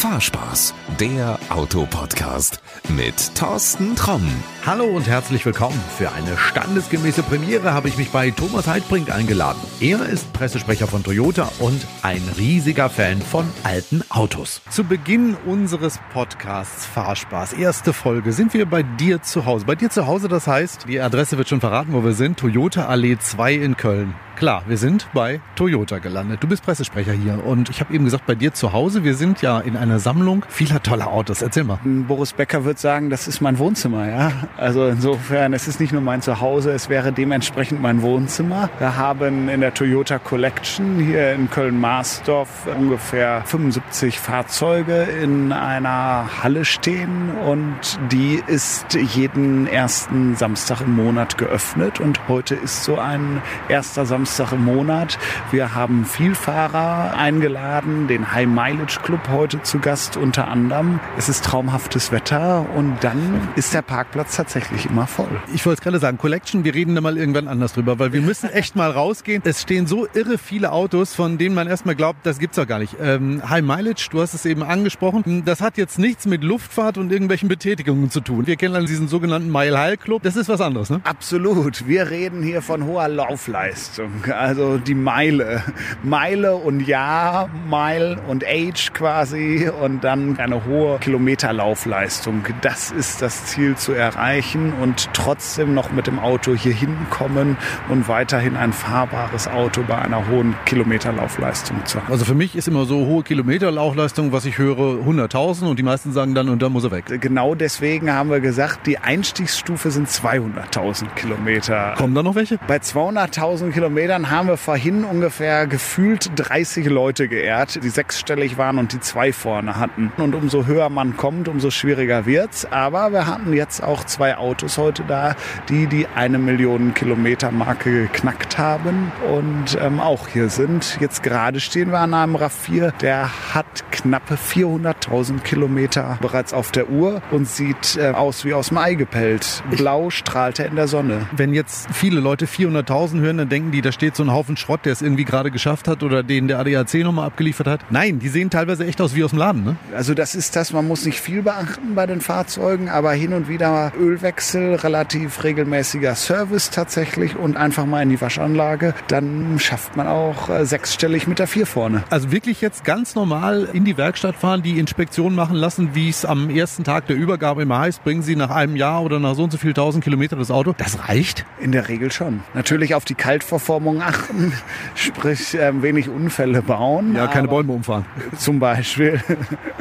[0.00, 2.62] Fahrspaß, der Autopodcast
[2.96, 4.26] mit Thorsten Tromm.
[4.64, 5.78] Hallo und herzlich willkommen.
[5.98, 9.60] Für eine standesgemäße Premiere habe ich mich bei Thomas Heidbrink eingeladen.
[9.78, 14.62] Er ist Pressesprecher von Toyota und ein riesiger Fan von alten Autos.
[14.70, 19.66] Zu Beginn unseres Podcasts Fahrspaß, erste Folge, sind wir bei dir zu Hause.
[19.66, 22.86] Bei dir zu Hause, das heißt, die Adresse wird schon verraten, wo wir sind, Toyota
[22.86, 24.14] Allee 2 in Köln.
[24.36, 26.42] Klar, wir sind bei Toyota gelandet.
[26.42, 29.42] Du bist Pressesprecher hier und ich habe eben gesagt, bei dir zu Hause, wir sind
[29.42, 31.42] ja in einer Sammlung vieler toller Autos.
[31.42, 31.78] Erzähl mal.
[31.84, 34.32] Boris Becker wird sagen, das ist mein Wohnzimmer, ja.
[34.56, 38.70] Also insofern, es ist nicht nur mein Zuhause, es wäre dementsprechend mein Wohnzimmer.
[38.78, 42.48] Wir haben in der Toyota Collection hier in Köln-Marsdorf
[42.78, 51.38] ungefähr 75 Fahrzeuge in einer Halle stehen und die ist jeden ersten Samstag im Monat
[51.38, 55.18] geöffnet und heute ist so ein erster Samstag im Monat.
[55.50, 60.98] Wir haben Vielfahrer eingeladen, den High Mileage Club heute zu Gast unter anderem.
[61.16, 65.28] Es ist traumhaftes Wetter und dann ist der Parkplatz tatsächlich immer voll.
[65.54, 68.22] Ich wollte es gerade sagen, Collection, wir reden da mal irgendwann anders drüber, weil wir
[68.22, 69.42] müssen echt mal rausgehen.
[69.44, 72.80] Es stehen so irre viele Autos, von denen man erstmal glaubt, das gibt's doch gar
[72.80, 72.96] nicht.
[73.00, 77.12] Ähm, High Mileage, du hast es eben angesprochen, das hat jetzt nichts mit Luftfahrt und
[77.12, 78.46] irgendwelchen Betätigungen zu tun.
[78.46, 80.22] Wir kennen dann diesen sogenannten Mile High Club.
[80.22, 81.00] Das ist was anderes, ne?
[81.04, 81.86] Absolut.
[81.86, 84.10] Wir reden hier von hoher Laufleistung
[84.40, 85.62] also die Meile.
[86.02, 92.44] Meile und Jahr, Mile und Age quasi und dann eine hohe Kilometerlaufleistung.
[92.60, 97.56] Das ist das Ziel zu erreichen und trotzdem noch mit dem Auto hier hinkommen
[97.88, 102.12] und weiterhin ein fahrbares Auto bei einer hohen Kilometerlaufleistung zu haben.
[102.12, 106.12] Also für mich ist immer so hohe Kilometerlaufleistung, was ich höre, 100.000 und die meisten
[106.12, 107.04] sagen dann, und dann muss er weg.
[107.20, 111.94] Genau deswegen haben wir gesagt, die Einstiegsstufe sind 200.000 Kilometer.
[111.96, 112.58] Kommen da noch welche?
[112.66, 118.92] Bei 200.000 Kilometern haben wir vorhin ungefähr gefühlt 30 Leute geehrt, die sechsstellig waren und
[118.92, 120.12] die zwei vorne hatten.
[120.16, 122.66] Und umso höher man kommt, umso schwieriger wird's.
[122.70, 125.34] Aber wir hatten jetzt auch zwei Autos heute da,
[125.68, 130.98] die die eine Million Kilometer Marke geknackt haben und ähm, auch hier sind.
[131.00, 136.90] Jetzt gerade stehen wir an einem RAV4, der hat knappe 400.000 Kilometer bereits auf der
[136.90, 139.62] Uhr und sieht äh, aus wie aus dem Ei gepellt.
[139.70, 141.26] Blau strahlt er in der Sonne.
[141.32, 144.84] Wenn jetzt viele Leute 400.000 hören, dann denken die, da steht so ein Haufen Schrott,
[144.84, 147.80] der es irgendwie gerade geschafft hat oder den der ADAC nochmal abgeliefert hat.
[147.90, 149.49] Nein, die sehen teilweise echt aus wie aus dem Laden.
[149.56, 149.76] Ne?
[149.94, 153.48] Also das ist das, man muss nicht viel beachten bei den Fahrzeugen, aber hin und
[153.48, 158.94] wieder Ölwechsel, relativ regelmäßiger Service tatsächlich und einfach mal in die Waschanlage.
[159.08, 162.04] Dann schafft man auch äh, sechsstellig mit der vier vorne.
[162.10, 166.24] Also wirklich jetzt ganz normal in die Werkstatt fahren, die Inspektion machen lassen, wie es
[166.24, 169.44] am ersten Tag der Übergabe immer heißt, bringen Sie nach einem Jahr oder nach so
[169.44, 170.74] und so viel tausend Kilometer das Auto.
[170.78, 171.44] Das reicht?
[171.60, 172.40] In der Regel schon.
[172.54, 174.52] Natürlich auf die Kaltverformung achten,
[174.94, 177.14] sprich äh, wenig Unfälle bauen.
[177.14, 178.04] Ja, keine Bäume umfahren.
[178.36, 179.20] Zum Beispiel.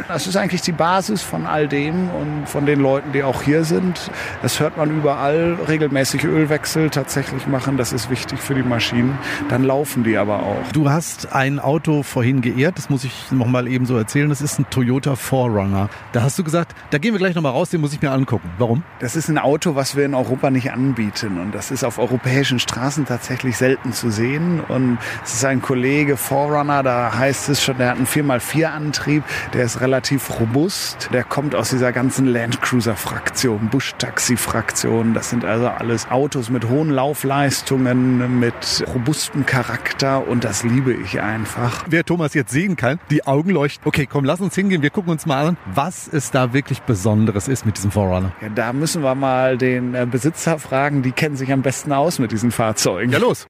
[0.07, 3.63] Das ist eigentlich die Basis von all dem und von den Leuten, die auch hier
[3.63, 4.09] sind.
[4.41, 5.57] Das hört man überall.
[5.67, 9.17] Regelmäßig Ölwechsel tatsächlich machen, das ist wichtig für die Maschinen.
[9.49, 10.71] Dann laufen die aber auch.
[10.73, 14.29] Du hast ein Auto vorhin geehrt, das muss ich noch mal eben so erzählen.
[14.29, 15.89] Das ist ein Toyota 4Runner.
[16.11, 18.11] Da hast du gesagt, da gehen wir gleich noch mal raus, den muss ich mir
[18.11, 18.49] angucken.
[18.57, 18.83] Warum?
[18.99, 22.59] Das ist ein Auto, was wir in Europa nicht anbieten und das ist auf europäischen
[22.59, 27.77] Straßen tatsächlich selten zu sehen und es ist ein Kollege 4Runner, da heißt es schon,
[27.77, 29.23] der hat einen 4x4-Antrieb,
[29.53, 36.09] der ist relativ robust, der kommt aus dieser ganzen Landcruiser-Fraktion, Busch-Taxi-Fraktion, das sind also alles
[36.09, 41.85] Autos mit hohen Laufleistungen, mit robustem Charakter und das liebe ich einfach.
[41.87, 43.87] Wer Thomas jetzt sehen kann, die Augen leuchten.
[43.87, 47.47] Okay, komm, lass uns hingehen, wir gucken uns mal an, was es da wirklich Besonderes
[47.47, 48.31] ist mit diesem 4Runner.
[48.41, 52.19] Ja, da müssen wir mal den äh, Besitzer fragen, die kennen sich am besten aus
[52.19, 53.11] mit diesen Fahrzeugen.
[53.11, 53.47] Ja, los.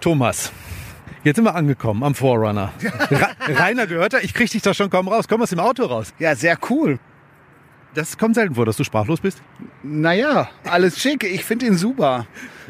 [0.00, 0.52] Thomas.
[1.26, 2.72] Jetzt sind wir angekommen am Forerunner.
[3.10, 5.26] Ra Rainer gehört er, ich krieg dich da schon kaum raus.
[5.26, 6.14] Komm aus dem Auto raus.
[6.20, 7.00] Ja, sehr cool.
[7.94, 9.42] Das kommt selten vor, dass du sprachlos bist.
[9.82, 11.24] Naja, alles schick.
[11.24, 12.28] Ich finde ihn super.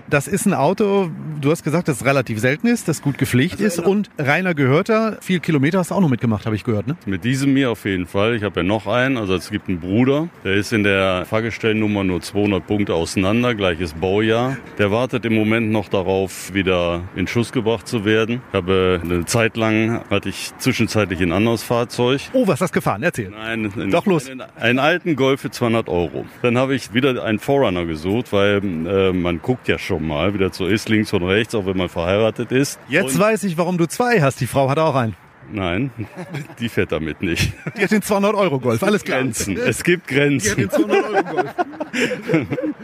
[0.08, 3.54] Das ist ein Auto, du hast gesagt, dass es relativ selten ist, das gut gepflegt
[3.54, 6.86] also ist und Rainer Gehörter, viel Kilometer hast du auch noch mitgemacht, habe ich gehört,
[6.86, 6.96] ne?
[7.06, 8.34] Mit diesem mir auf jeden Fall.
[8.36, 12.04] Ich habe ja noch einen, also es gibt einen Bruder, der ist in der Fahrgestellnummer
[12.04, 14.56] nur 200 Punkte auseinander, gleiches Baujahr.
[14.78, 18.42] Der wartet im Moment noch darauf, wieder in Schuss gebracht zu werden.
[18.50, 22.20] Ich habe eine Zeit lang, hatte ich zwischenzeitlich ein anderes Fahrzeug.
[22.32, 23.02] Oh, was hast du gefahren?
[23.02, 23.30] Erzähl.
[23.30, 24.28] Nein, einen, Doch los.
[24.28, 26.26] Einen, einen alten Golf für 200 Euro.
[26.42, 30.38] Dann habe ich wieder einen Forerunner gesucht, weil äh, man guckt ja schon mal, wie
[30.38, 32.78] das so ist, links und rechts, auch wenn man verheiratet ist.
[32.88, 34.40] Jetzt und weiß ich, warum du zwei hast.
[34.40, 35.16] Die Frau hat auch einen.
[35.52, 35.90] Nein,
[36.60, 37.52] die fährt damit nicht.
[37.76, 39.18] Die hat den 200-Euro-Golf, alles klar.
[39.20, 39.56] Grenzen.
[39.56, 40.56] Es gibt Die hat Grenzen.
[40.56, 41.54] den 200-Euro-Golf.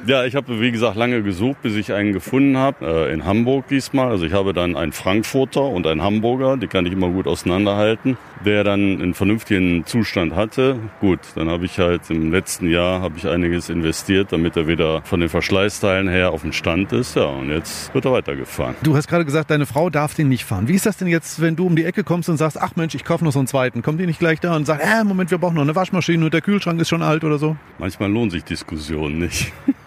[0.05, 3.07] Ja, ich habe, wie gesagt, lange gesucht, bis ich einen gefunden habe.
[3.09, 4.09] Äh, in Hamburg diesmal.
[4.09, 6.57] Also ich habe dann einen Frankfurter und einen Hamburger.
[6.57, 8.17] Die kann ich immer gut auseinanderhalten.
[8.45, 10.77] Der dann einen vernünftigen Zustand hatte.
[11.01, 15.03] Gut, dann habe ich halt im letzten Jahr habe ich einiges investiert, damit er wieder
[15.03, 17.15] von den Verschleißteilen her auf dem Stand ist.
[17.15, 18.75] Ja, und jetzt wird er weitergefahren.
[18.83, 20.67] Du hast gerade gesagt, deine Frau darf den nicht fahren.
[20.67, 22.95] Wie ist das denn jetzt, wenn du um die Ecke kommst und sagst, ach Mensch,
[22.95, 23.83] ich kaufe noch so einen zweiten?
[23.83, 26.35] Kommt die nicht gleich da und sagt, äh, Moment, wir brauchen noch eine Waschmaschine und
[26.35, 27.57] der Kühlschrank ist schon alt oder so?
[27.79, 29.53] Manchmal lohnen sich Diskussionen nicht.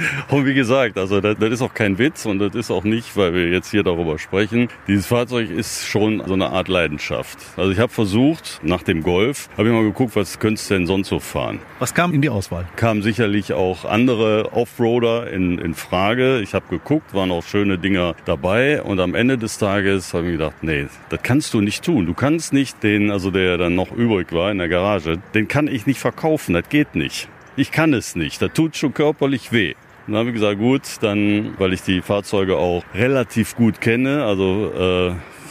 [0.28, 3.16] Und wie gesagt, also das, das ist auch kein Witz und das ist auch nicht,
[3.16, 4.68] weil wir jetzt hier darüber sprechen.
[4.88, 7.38] Dieses Fahrzeug ist schon so eine Art Leidenschaft.
[7.56, 10.86] Also ich habe versucht, nach dem Golf, habe ich mal geguckt, was könntest du denn
[10.86, 11.58] sonst so fahren?
[11.78, 12.66] Was kam in die Auswahl?
[12.76, 16.40] Kamen sicherlich auch andere Offroader in, in Frage.
[16.40, 20.32] Ich habe geguckt, waren auch schöne Dinger dabei und am Ende des Tages habe ich
[20.32, 22.06] gedacht, nee, das kannst du nicht tun.
[22.06, 25.68] Du kannst nicht den, also der dann noch übrig war in der Garage, den kann
[25.68, 27.28] ich nicht verkaufen, das geht nicht.
[27.56, 29.74] Ich kann es nicht, das tut schon körperlich weh.
[30.10, 34.72] Dann habe ich gesagt, gut, dann, weil ich die Fahrzeuge auch relativ gut kenne, also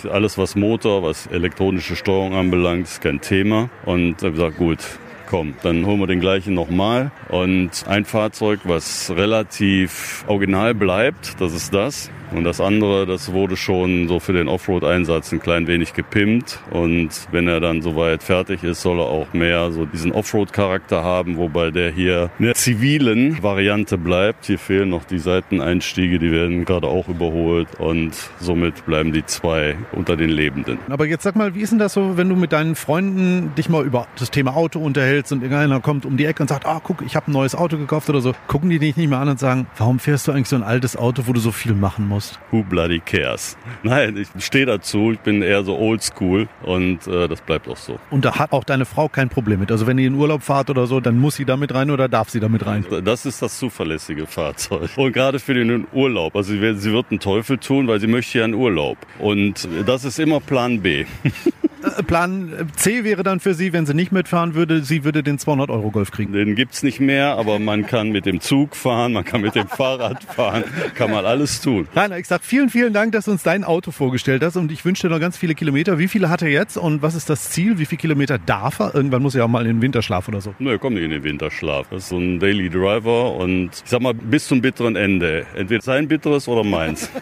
[0.06, 3.70] äh, alles was Motor, was elektronische Steuerung anbelangt, ist kein Thema.
[3.86, 4.80] Und habe gesagt, gut,
[5.28, 7.12] komm, dann holen wir den gleichen nochmal.
[7.30, 12.12] Und ein Fahrzeug, was relativ original bleibt, das ist das.
[12.34, 16.60] Und das andere, das wurde schon so für den Offroad-Einsatz ein klein wenig gepimpt.
[16.72, 21.38] Und wenn er dann soweit fertig ist, soll er auch mehr so diesen Offroad-Charakter haben,
[21.38, 24.46] wobei der hier in der zivilen Variante bleibt.
[24.46, 27.68] Hier fehlen noch die Seiteneinstiege, die werden gerade auch überholt.
[27.80, 30.78] Und somit bleiben die zwei unter den Lebenden.
[30.90, 33.70] Aber jetzt sag mal, wie ist denn das so, wenn du mit deinen Freunden dich
[33.70, 36.80] mal über das Thema Auto unterhältst und irgendeiner kommt um die Ecke und sagt, ah,
[36.84, 38.34] guck, ich habe ein neues Auto gekauft oder so.
[38.48, 40.96] Gucken die dich nicht mehr an und sagen, warum fährst du eigentlich so ein altes
[40.96, 42.19] Auto, wo du so viel machen musst?
[42.51, 43.57] Who bloody cares?
[43.83, 45.12] Nein, ich stehe dazu.
[45.12, 48.00] Ich bin eher so oldschool und äh, das bleibt auch so.
[48.12, 49.71] Und da hat auch deine Frau kein Problem mit.
[49.71, 52.30] Also wenn ihr in Urlaub fahrt oder so, dann muss sie damit rein oder darf
[52.30, 52.86] sie damit rein?
[53.04, 54.89] Das ist das zuverlässige Fahrzeug.
[54.95, 56.36] Und gerade für den Urlaub.
[56.36, 58.98] Also sie wird, sie wird einen Teufel tun, weil sie möchte ja einen Urlaub.
[59.19, 61.06] Und das ist immer Plan B.
[61.84, 65.40] Äh, Plan C wäre dann für sie, wenn sie nicht mitfahren würde, sie würde den
[65.40, 66.34] 200 Euro Golf kriegen.
[66.34, 69.68] Den gibt's nicht mehr, aber man kann mit dem Zug fahren, man kann mit dem
[69.68, 70.64] Fahrrad fahren,
[70.96, 71.88] kann man alles tun.
[71.96, 74.84] Rainer, ich sag vielen, vielen Dank, dass du uns dein Auto vorgestellt hast und ich
[74.86, 76.00] wünsche dir noch ganz viele Kilometer.
[76.00, 77.80] Wie viele hat er jetzt und was ist das Ziel?
[77.80, 78.96] Wie viele Kilometer darf er?
[78.96, 80.54] Irgendwann muss er ja auch mal in den Winterschlaf oder so.
[80.60, 81.88] Nö, kommt nicht in den Winterschlaf.
[81.90, 85.46] Das ist so ein Daily Driver und ich sag mal bis zum bitteren Ende.
[85.56, 87.10] Entweder sein bitteres oder meins.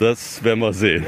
[0.00, 1.04] Das werden wir sehen.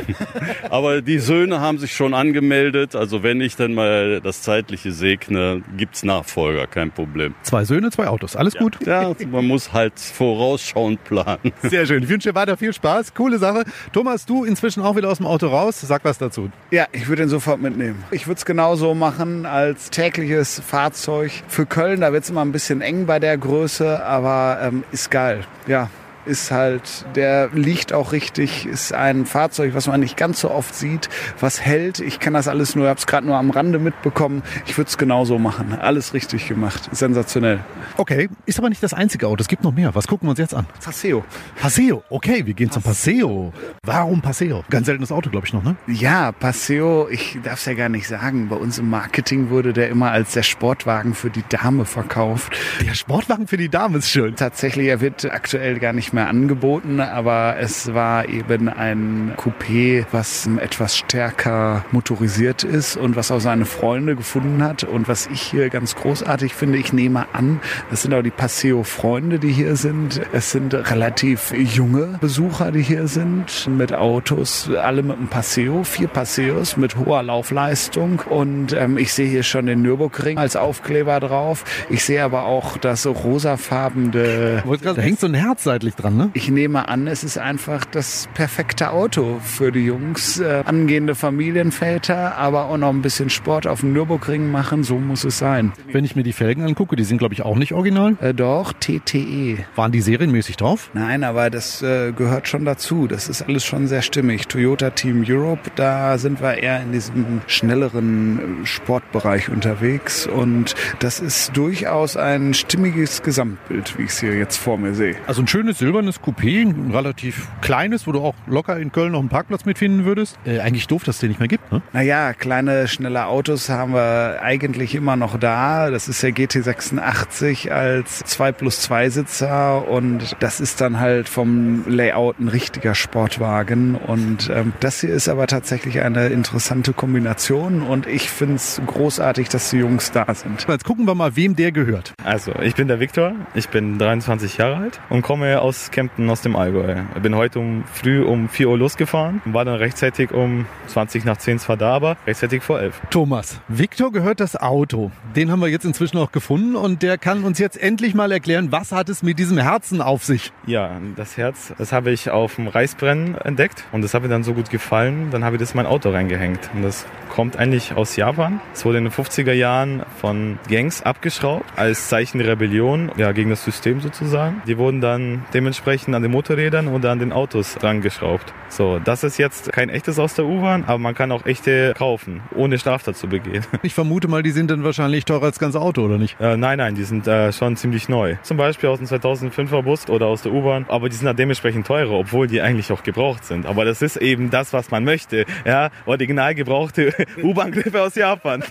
[0.69, 2.82] Aber die Söhne haben sich schon angemeldet.
[2.95, 7.35] Also wenn ich dann mal das Zeitliche segne, gibt's Nachfolger, kein Problem.
[7.43, 8.37] Zwei Söhne, zwei Autos.
[8.37, 8.79] Alles gut?
[8.87, 11.53] Ja, man muss halt vorausschauend planen.
[11.63, 12.03] Sehr schön.
[12.03, 13.15] Ich wünsche dir weiter viel Spaß.
[13.15, 13.65] Coole Sache.
[13.93, 15.81] Thomas, du inzwischen auch wieder aus dem Auto raus.
[15.81, 16.51] Sag was dazu.
[16.71, 18.05] Ja, ich würde ihn sofort mitnehmen.
[18.11, 22.01] Ich würde es genauso machen als tägliches Fahrzeug für Köln.
[22.01, 25.41] Da wird es immer ein bisschen eng bei der Größe, aber ähm, ist geil.
[25.67, 25.91] Ja,
[26.27, 30.75] ist halt, der liegt auch richtig, ist ein Fahrzeug, was man nicht ganz so oft
[30.75, 31.09] sieht,
[31.41, 32.01] was hält.
[32.01, 34.43] Ich kann das alles nur, habe es gerade nur am Rande mitbekommen.
[34.67, 35.79] Ich würde es genauso machen.
[35.79, 36.89] Alles richtig gemacht.
[36.93, 37.61] Sensationell.
[37.97, 39.41] Okay, ist aber nicht das einzige Auto.
[39.41, 39.95] Es gibt noch mehr.
[39.95, 40.67] Was gucken wir uns jetzt an?
[40.83, 41.25] Paseo.
[41.61, 42.03] Paseo.
[42.11, 43.53] Okay, wir gehen zum Paseo.
[43.85, 44.65] Warum Paseo?
[44.71, 45.77] Ganz seltenes Auto, glaube ich noch, ne?
[45.87, 48.49] Ja, Paseo, ich darf es ja gar nicht sagen.
[48.49, 52.57] Bei uns im Marketing wurde der immer als der Sportwagen für die Dame verkauft.
[52.87, 54.37] Der Sportwagen für die Dame ist schön.
[54.37, 60.49] Tatsächlich, er wird aktuell gar nicht mehr angeboten, aber es war eben ein Coupé, was
[60.59, 64.85] etwas stärker motorisiert ist und was auch seine Freunde gefunden hat.
[64.85, 69.39] Und was ich hier ganz großartig finde, ich nehme an, das sind auch die Paseo-Freunde,
[69.39, 70.21] die hier sind.
[70.33, 76.09] Es sind relativ junge Besucher, die hier sind, mit Autos, alle mit einem Paseo, vier
[76.09, 78.21] Paseos mit hoher Laufleistung.
[78.21, 81.65] Und ähm, ich sehe hier schon den Nürburgring als Aufkleber drauf.
[81.89, 86.31] Ich sehe aber auch das rosafarbene Da hängt so ein Herz seitlich dran, ne?
[86.35, 90.41] ich nehme an, es ist einfach das perfekte Auto für die Jungs.
[90.41, 95.25] Äh, angehende Familienväter, aber auch noch ein bisschen Sport auf dem Nürburgring machen, so muss
[95.25, 95.73] es sein.
[95.91, 98.17] Wenn ich mir die Felgen angucke, die sind, glaube ich, auch nicht original.
[98.21, 99.59] Äh, doch, TTE.
[99.77, 100.91] Waren die serienmäßig drauf?
[100.95, 103.07] Nein, aber das äh, gehört schon dazu.
[103.07, 104.49] Das ist alles schon sehr stimmig.
[104.49, 111.21] Toyota Team Europe, da sind wir eher in diesem schnelleren äh, Sportbereich unterwegs und das
[111.21, 115.17] ist durchaus ein stimmiges Gesamtbild, wie ich es hier jetzt vor mir sehe.
[115.27, 119.13] Also ein schönes Silber silbernes Coupé, ein relativ kleines, wo du auch locker in Köln
[119.13, 120.39] noch einen Parkplatz mitfinden würdest.
[120.47, 121.83] Äh, eigentlich doof, dass es den nicht mehr gibt, ne?
[121.93, 125.91] Naja, kleine, schnelle Autos haben wir eigentlich immer noch da.
[125.91, 131.85] Das ist der GT86 als 2 plus 2 Sitzer und das ist dann halt vom
[131.87, 133.95] Layout ein richtiger Sportwagen.
[133.95, 139.51] Und ähm, das hier ist aber tatsächlich eine interessante Kombination und ich finde es großartig,
[139.51, 140.65] dass die Jungs da sind.
[140.67, 142.15] Jetzt gucken wir mal, wem der gehört.
[142.25, 146.43] Also, ich bin der Viktor, ich bin 23 Jahre alt und komme aus Kempten aus
[146.43, 147.03] dem Allgäu.
[147.15, 151.25] Ich bin heute um früh um 4 Uhr losgefahren und war dann rechtzeitig um 20
[151.25, 153.01] nach 10 zwar da, aber rechtzeitig vor 11.
[153.11, 155.11] Thomas, Viktor gehört das Auto.
[155.35, 158.73] Den haben wir jetzt inzwischen auch gefunden und der kann uns jetzt endlich mal erklären,
[158.73, 160.53] was hat es mit diesem Herzen auf sich?
[160.67, 164.45] Ja, das Herz, das habe ich auf dem Reisbrennen entdeckt und das hat mir dann
[164.45, 166.71] so gut gefallen, dann habe ich das in mein Auto reingehängt.
[166.75, 168.61] Und das kommt eigentlich aus Japan.
[168.75, 173.51] Es wurde in den 50er Jahren von Gangs abgeschraubt als Zeichen der Rebellion ja, gegen
[173.51, 174.63] das System sozusagen.
[174.67, 175.72] Die wurden dann dementsprechend
[176.15, 178.53] an den Motorrädern oder an den Autos dran geschraubt.
[178.69, 182.41] So, das ist jetzt kein echtes aus der U-Bahn, aber man kann auch echte kaufen,
[182.55, 183.65] ohne Straftat zu begehen.
[183.83, 186.41] Ich vermute mal, die sind dann wahrscheinlich teurer als das ganze Auto, oder nicht?
[186.41, 188.37] Äh, nein, nein, die sind äh, schon ziemlich neu.
[188.43, 191.87] Zum Beispiel aus dem 2005er Bus oder aus der U-Bahn, aber die sind dann dementsprechend
[191.87, 193.67] teurer, obwohl die eigentlich auch gebraucht sind.
[193.67, 195.45] Aber das ist eben das, was man möchte.
[195.65, 197.13] Ja, original gebrauchte
[197.43, 198.63] U-Bahn-Griffe aus Japan.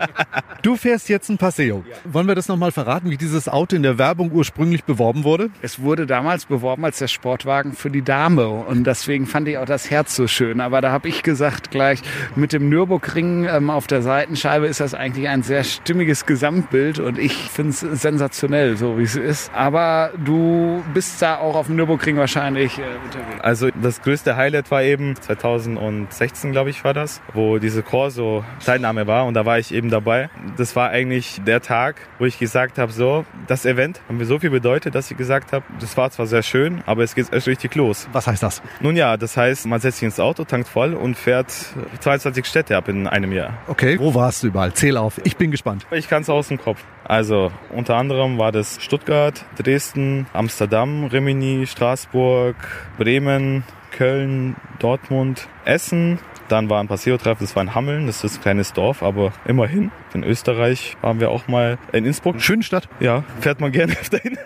[0.62, 1.84] du fährst jetzt ein Paseo.
[2.04, 5.50] Wollen wir das nochmal verraten, wie dieses Auto in der Werbung ursprünglich beworben wurde?
[5.62, 9.64] Es wurde damals beworben als der Sportwagen für die Dame und deswegen fand ich auch
[9.64, 10.60] das Herz so schön.
[10.60, 12.00] Aber da habe ich gesagt gleich,
[12.36, 17.18] mit dem Nürburgring ähm, auf der Seitenscheibe ist das eigentlich ein sehr stimmiges Gesamtbild und
[17.18, 19.50] ich finde es sensationell, so wie es ist.
[19.54, 23.40] Aber du bist da auch auf dem Nürburgring wahrscheinlich äh, unterwegs.
[23.40, 29.26] Also das größte Highlight war eben 2016, glaube ich, war das, wo diese Corso-Teilnahme war
[29.26, 30.30] und da war ich eben dabei.
[30.56, 34.38] Das war eigentlich der Tag, wo ich gesagt habe, so, das Event hat mir so
[34.38, 37.46] viel bedeutet, dass ich gesagt habe, das war zwar sehr schön, aber es geht erst
[37.46, 38.08] richtig los.
[38.12, 38.62] Was heißt das?
[38.80, 41.52] Nun ja, das heißt, man setzt sich ins Auto, tankt voll und fährt
[42.00, 43.52] 22 Städte ab in einem Jahr.
[43.66, 44.72] Okay, wo warst du überall?
[44.72, 45.86] Zähl auf, ich bin gespannt.
[45.90, 46.82] Ich kann es aus dem Kopf.
[47.04, 52.56] Also unter anderem war das Stuttgart, Dresden, Amsterdam, Rimini, Straßburg,
[52.96, 56.18] Bremen, Köln, Dortmund, Essen.
[56.48, 59.92] Dann war ein Paseo-Treff, das war in Hammeln, das ist ein kleines Dorf, aber immerhin.
[60.14, 62.40] In Österreich waren wir auch mal in Innsbruck.
[62.40, 62.88] Schöne Stadt.
[62.98, 64.36] Ja, fährt man gerne öfter hin.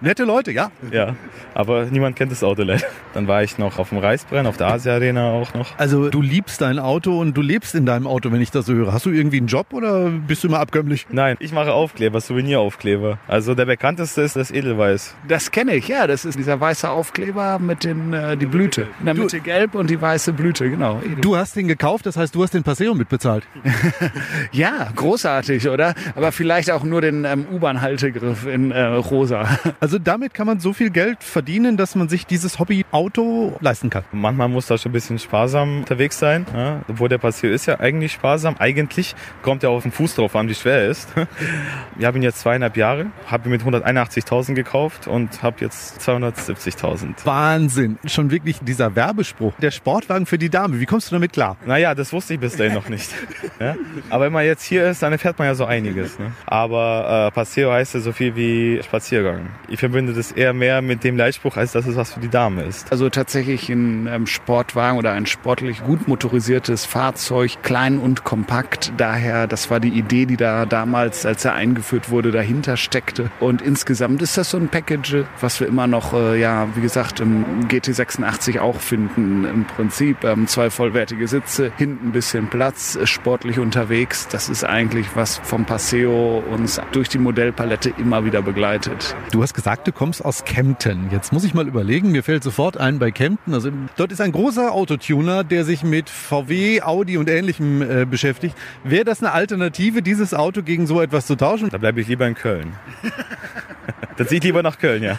[0.00, 0.70] Nette Leute, ja.
[0.90, 1.14] Ja,
[1.54, 2.86] aber niemand kennt das Auto leider.
[3.14, 5.78] Dann war ich noch auf dem Reisbrenn, auf der Asia Arena auch noch.
[5.78, 8.72] Also du liebst dein Auto und du lebst in deinem Auto, wenn ich das so
[8.72, 8.92] höre.
[8.92, 11.06] Hast du irgendwie einen Job oder bist du immer abkömmlich?
[11.10, 13.18] Nein, ich mache Aufkleber, Souveniraufkleber.
[13.28, 15.14] Also der bekannteste ist das Edelweiß.
[15.28, 16.06] Das kenne ich, ja.
[16.06, 18.86] Das ist dieser weiße Aufkleber mit den äh, die Blüte.
[19.00, 21.00] In der Mitte gelb und die weiße Blüte, genau.
[21.04, 21.16] Edel.
[21.16, 23.44] Du hast den gekauft, das heißt, du hast den Paseo mitbezahlt.
[24.52, 25.94] ja, großartig, oder?
[26.14, 29.48] Aber vielleicht auch nur den ähm, U-Bahn-Haltegriff in äh, rosa.
[29.80, 34.04] Also damit kann man so viel Geld verdienen, dass man sich dieses Hobby-Auto leisten kann.
[34.12, 36.44] Manchmal muss da schon ein bisschen sparsam unterwegs sein.
[36.54, 36.82] Ja?
[36.88, 38.56] Obwohl der Paseo ist ja eigentlich sparsam.
[38.58, 41.08] Eigentlich kommt ja auf den Fuß drauf an, wie schwer er ist.
[41.96, 47.24] Wir haben ihn jetzt zweieinhalb Jahre, habe ihn mit 181.000 gekauft und habe jetzt 270.000.
[47.24, 47.98] Wahnsinn.
[48.04, 49.54] Schon wirklich dieser Werbespruch.
[49.62, 50.78] Der Sportwagen für die Dame.
[50.80, 51.56] Wie kommst du damit klar?
[51.64, 53.10] Naja, das wusste ich bis dahin noch nicht.
[53.58, 53.74] Ja?
[54.08, 56.18] Aber wenn man jetzt hier ist, dann erfährt man ja so einiges.
[56.18, 56.32] Ne?
[56.46, 59.48] Aber äh, Paseo heißt ja so viel wie Spaziergang.
[59.68, 62.62] Ich verbinde das eher mehr mit dem Leitspruch, als dass es was für die Dame
[62.64, 62.90] ist.
[62.90, 68.92] Also tatsächlich ein ähm, Sportwagen oder ein sportlich gut motorisiertes Fahrzeug, klein und kompakt.
[68.96, 73.30] Daher, das war die Idee, die da damals, als er eingeführt wurde, dahinter steckte.
[73.40, 77.20] Und insgesamt ist das so ein Package, was wir immer noch, äh, ja, wie gesagt,
[77.20, 79.44] im GT86 auch finden.
[79.44, 84.28] Im Prinzip ähm, zwei vollwertige Sitze, hinten ein bisschen Platz, äh, sportlich unterwegs.
[84.28, 89.14] Das ist eigentlich was vom Paseo uns durch die Modellpalette immer wieder begleitet.
[89.30, 91.08] Du hast gesagt, du kommst aus Kempten.
[91.10, 93.54] Jetzt muss ich mal überlegen, mir fällt sofort ein bei Kempten.
[93.54, 98.56] Also dort ist ein großer Autotuner, der sich mit VW, Audi und Ähnlichem äh, beschäftigt.
[98.84, 101.70] Wäre das eine Alternative, dieses Auto gegen so etwas zu tauschen?
[101.70, 102.72] Da bleibe ich lieber in Köln.
[104.16, 105.16] Dann ziehe ich lieber nach Köln, ja.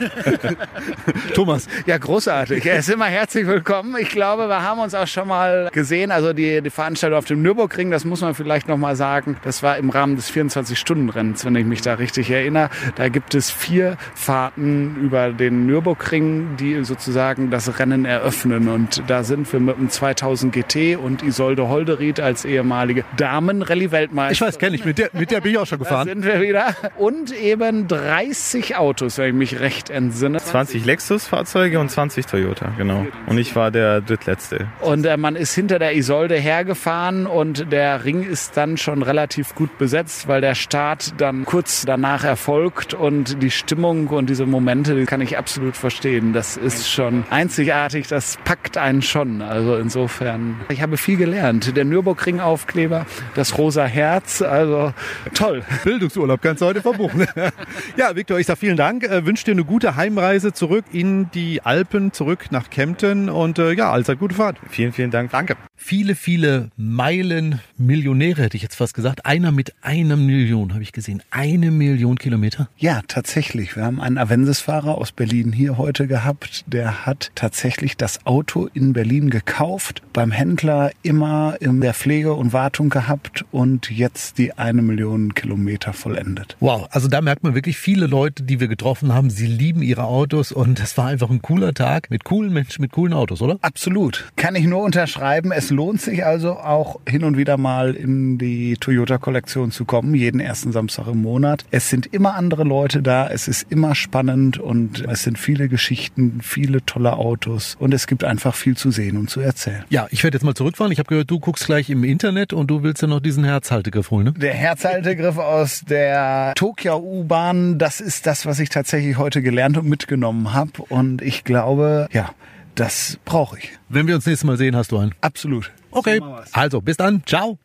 [1.34, 1.68] Thomas.
[1.86, 2.66] Ja, großartig.
[2.66, 3.96] Er ist immer herzlich willkommen.
[4.00, 6.12] Ich glaube, wir haben uns auch schon mal gesehen.
[6.12, 9.38] Also die, die Veranstaltung auf dem Nürburgring, das muss man vielleicht noch mal sagen.
[9.44, 12.70] Das war im Rahmen des 24-Stunden-Rennens, wenn ich mich da richtig erinnere.
[12.96, 18.68] Da gibt es vier Fahrten über den Nürburgring, die sozusagen das Rennen eröffnen.
[18.68, 24.32] Und da sind wir mit dem 2000 GT und Isolde Holderried als ehemalige Damen-Rallye-Weltmeister.
[24.32, 24.86] Ich weiß, kenne ich.
[24.86, 26.08] Mit der, mit der bin ich auch schon gefahren.
[26.08, 26.76] Da sind wir wieder.
[26.98, 30.40] Und eben 30 Autos, wenn ich mich recht entsinne.
[30.40, 33.06] 20 Lexus-Fahrzeuge und 20 Toyota, genau.
[33.28, 34.68] Und ich war der drittletzte.
[34.82, 39.54] Und äh, man ist hinter der Isolde hergefahren und der Ring ist dann schon relativ
[39.54, 44.96] gut besetzt, weil der Start dann kurz danach erfolgt und die Stimmung und diese Momente,
[44.96, 46.34] die kann ich absolut verstehen.
[46.34, 49.44] Das ist schon einzigartig, das packt einen schon.
[49.44, 51.78] Also insofern, ich habe viel gelernt.
[51.78, 54.92] Der Nürburgring-Aufkleber, das rosa Herz, also
[55.36, 55.62] toll.
[55.84, 57.28] Bildungsurlaub kannst du heute verbuchen.
[57.96, 59.04] ja, Viktor, ich sage vielen Dank.
[59.04, 63.74] Äh, wünsche dir eine gute Heimreise zurück in die Alpen, zurück nach Kempten und äh,
[63.74, 64.58] ja, allzeit gute Fahrt.
[64.70, 65.32] Vielen, vielen Dank.
[65.32, 65.58] Danke.
[65.76, 69.26] Viele, viele Meilen Millionäre, hätte ich jetzt fast gesagt.
[69.26, 71.24] Einer mit einer Million, habe ich gesehen.
[71.32, 72.70] Eine Million Kilometer.
[72.78, 73.76] Ja, tatsächlich.
[73.76, 76.64] Wir haben einen Avensis-Fahrer aus Berlin hier heute gehabt.
[76.68, 82.54] Der hat tatsächlich das Auto in Berlin gekauft, beim Händler immer in der Pflege und
[82.54, 86.56] Wartung gehabt und jetzt die eine Million Kilometer vollendet.
[86.60, 90.06] Wow, also da merkt man wirklich viele Leute, die wir getroffen haben, sie lieben ihre
[90.06, 93.58] Autos und das war einfach ein cooler Tag mit coolen Menschen, mit coolen Autos, oder?
[93.62, 94.32] Absolut.
[94.38, 95.52] Kann ich nur unterschreiben.
[95.52, 100.40] Es lohnt sich also auch hin und wieder mal in die Toyota-Kollektion zu kommen, jeden
[100.40, 101.66] ersten Samstag im Monat.
[101.72, 106.40] Es sind immer andere Leute da, es ist immer spannend und es sind viele Geschichten,
[106.42, 109.84] viele tolle Autos und es gibt einfach viel zu sehen und zu erzählen.
[109.90, 110.92] Ja, ich werde jetzt mal zurückfahren.
[110.92, 114.12] Ich habe gehört, du guckst gleich im Internet und du willst ja noch diesen Herzhaltegriff
[114.12, 114.34] holen, ne?
[114.34, 119.88] Der Herzhaltegriff aus der Tokio U-Bahn, das ist das, was ich tatsächlich heute gelernt und
[119.88, 122.32] mitgenommen habe und ich glaube, ja,
[122.76, 123.72] das brauche ich.
[123.90, 125.14] Wenn wir uns nächstes Mal sehen, hast du einen.
[125.22, 125.72] Absolut.
[125.92, 127.24] Okay, So also bis dann.
[127.26, 127.58] Ciao.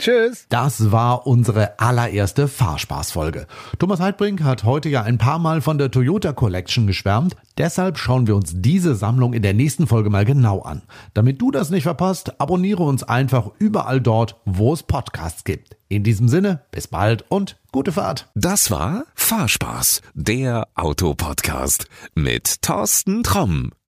[0.00, 0.46] Tschüss.
[0.48, 3.46] Das war unsere allererste Fahrspaßfolge.
[3.78, 7.36] Thomas Heidbrink hat heute ja ein paar Mal von der Toyota Collection geschwärmt.
[7.58, 10.82] Deshalb schauen wir uns diese Sammlung in der nächsten Folge mal genau an.
[11.12, 15.76] Damit du das nicht verpasst, abonniere uns einfach überall dort, wo es Podcasts gibt.
[15.88, 18.30] In diesem Sinne, bis bald und gute Fahrt.
[18.34, 23.72] Das war Fahrspaß, der Autopodcast mit Thorsten Tromm.